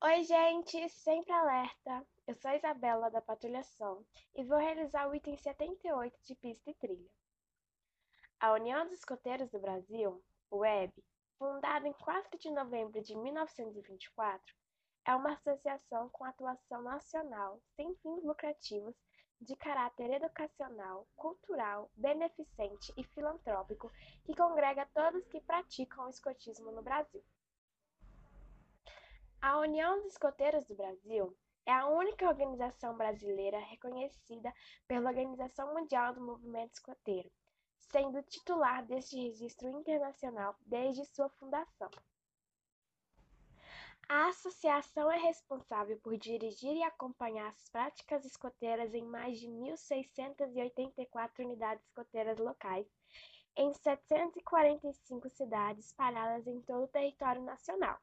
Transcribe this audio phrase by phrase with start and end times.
[0.00, 2.06] Oi, gente, sempre alerta!
[2.24, 6.74] Eu sou a Isabela da Patrulhação e vou realizar o item 78 de pista e
[6.74, 7.10] trilha.
[8.38, 10.22] A União dos Escoteiros do Brasil,
[10.52, 10.94] UEB,
[11.36, 14.54] fundada em 4 de novembro de 1924,
[15.04, 18.94] é uma associação com atuação nacional sem fins lucrativos
[19.40, 23.90] de caráter educacional, cultural, beneficente e filantrópico
[24.24, 27.24] que congrega todos que praticam o escotismo no Brasil.
[29.40, 31.32] A União dos Escoteiros do Brasil
[31.64, 34.52] é a única organização brasileira reconhecida
[34.88, 37.30] pela Organização Mundial do Movimento Escoteiro,
[37.78, 41.88] sendo titular deste registro internacional desde sua fundação.
[44.08, 51.44] A associação é responsável por dirigir e acompanhar as práticas escoteiras em mais de 1.684
[51.44, 52.88] unidades escoteiras locais,
[53.56, 58.00] em 745 cidades espalhadas em todo o território nacional.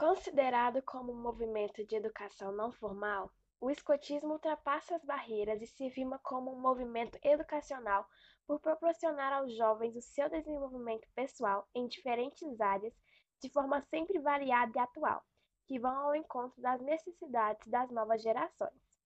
[0.00, 5.90] Considerado como um movimento de educação não formal, o escotismo ultrapassa as barreiras e se
[5.90, 8.08] firma como um movimento educacional
[8.46, 12.94] por proporcionar aos jovens o seu desenvolvimento pessoal em diferentes áreas
[13.42, 15.22] de forma sempre variada e atual,
[15.66, 18.98] que vão ao encontro das necessidades das novas gerações.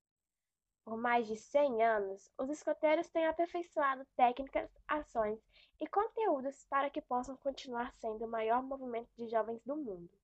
[0.85, 5.41] Por mais de 100 anos, os escoteiros têm aperfeiçoado técnicas, ações
[5.81, 10.24] e conteúdos para que possam continuar sendo o maior movimento de jovens do mundo.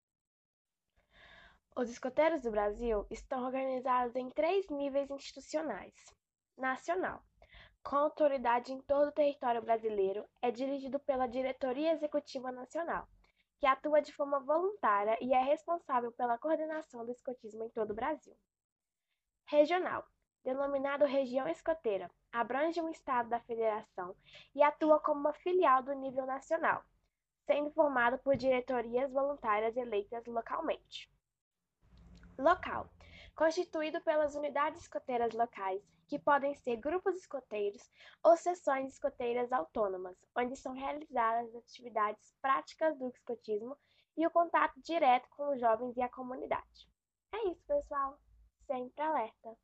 [1.77, 5.95] Os escoteiros do Brasil estão organizados em três níveis institucionais:
[6.59, 7.23] nacional,
[7.83, 13.09] com autoridade em todo o território brasileiro, é dirigido pela Diretoria Executiva Nacional,
[13.59, 17.95] que atua de forma voluntária e é responsável pela coordenação do escotismo em todo o
[17.95, 18.37] Brasil.
[19.47, 20.05] Regional,
[20.43, 24.17] denominado Região Escoteira, abrange um estado da federação
[24.55, 26.85] e atua como uma filial do nível nacional,
[27.47, 31.09] sendo formado por diretorias voluntárias eleitas localmente.
[32.41, 32.89] Local:
[33.37, 37.91] constituído pelas unidades escoteiras locais, que podem ser grupos escoteiros
[38.25, 43.77] ou seções escoteiras autônomas, onde são realizadas as atividades práticas do escotismo
[44.17, 46.89] e o contato direto com os jovens e a comunidade.
[47.31, 48.19] É isso, pessoal.
[48.67, 49.59] Sempre alerta!